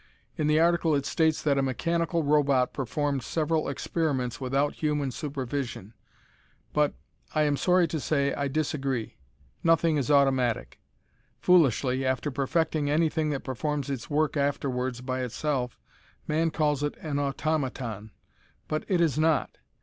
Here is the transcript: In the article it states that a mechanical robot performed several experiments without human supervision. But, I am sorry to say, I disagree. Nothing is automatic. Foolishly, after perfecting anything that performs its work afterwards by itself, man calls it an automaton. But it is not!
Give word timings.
In 0.35 0.47
the 0.47 0.59
article 0.59 0.95
it 0.95 1.05
states 1.05 1.43
that 1.43 1.59
a 1.59 1.61
mechanical 1.61 2.23
robot 2.23 2.73
performed 2.73 3.21
several 3.21 3.69
experiments 3.69 4.41
without 4.41 4.73
human 4.77 5.11
supervision. 5.11 5.93
But, 6.73 6.95
I 7.35 7.43
am 7.43 7.55
sorry 7.55 7.87
to 7.89 7.99
say, 7.99 8.33
I 8.33 8.47
disagree. 8.47 9.17
Nothing 9.63 9.97
is 9.97 10.09
automatic. 10.09 10.79
Foolishly, 11.39 12.03
after 12.03 12.31
perfecting 12.31 12.89
anything 12.89 13.29
that 13.29 13.43
performs 13.43 13.91
its 13.91 14.09
work 14.09 14.35
afterwards 14.35 15.01
by 15.01 15.19
itself, 15.21 15.77
man 16.27 16.49
calls 16.49 16.81
it 16.81 16.97
an 16.97 17.19
automaton. 17.19 18.09
But 18.67 18.85
it 18.87 19.01
is 19.01 19.19
not! 19.19 19.51